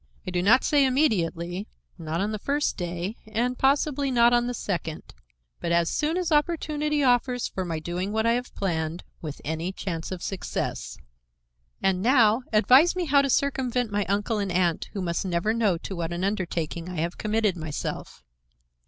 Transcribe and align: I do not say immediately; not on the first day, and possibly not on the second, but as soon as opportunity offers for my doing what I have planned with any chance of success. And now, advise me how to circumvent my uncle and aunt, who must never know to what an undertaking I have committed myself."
I 0.25 0.31
do 0.31 0.41
not 0.41 0.63
say 0.63 0.83
immediately; 0.83 1.67
not 1.99 2.21
on 2.21 2.31
the 2.31 2.39
first 2.39 2.75
day, 2.75 3.17
and 3.27 3.55
possibly 3.55 4.09
not 4.09 4.33
on 4.33 4.47
the 4.47 4.53
second, 4.55 5.13
but 5.59 5.71
as 5.71 5.91
soon 5.91 6.17
as 6.17 6.31
opportunity 6.31 7.03
offers 7.03 7.47
for 7.47 7.63
my 7.63 7.77
doing 7.77 8.11
what 8.11 8.25
I 8.25 8.31
have 8.31 8.55
planned 8.55 9.03
with 9.21 9.39
any 9.45 9.71
chance 9.71 10.11
of 10.11 10.23
success. 10.23 10.97
And 11.83 12.01
now, 12.01 12.41
advise 12.51 12.95
me 12.95 13.05
how 13.05 13.21
to 13.21 13.29
circumvent 13.29 13.91
my 13.91 14.05
uncle 14.05 14.39
and 14.39 14.51
aunt, 14.51 14.89
who 14.93 15.03
must 15.03 15.23
never 15.23 15.53
know 15.53 15.77
to 15.77 15.95
what 15.95 16.11
an 16.11 16.23
undertaking 16.23 16.89
I 16.89 16.95
have 16.97 17.19
committed 17.19 17.55
myself." 17.55 18.23